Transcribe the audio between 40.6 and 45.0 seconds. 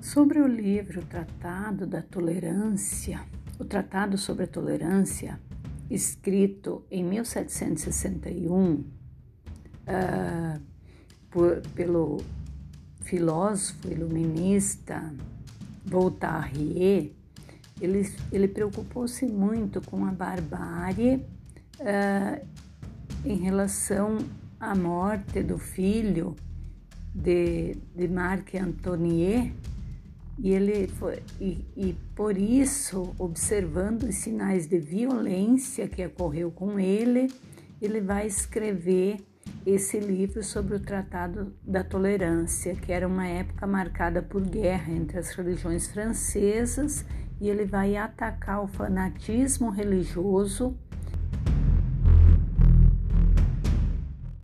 o Tratado da Tolerância, que era uma época marcada por guerra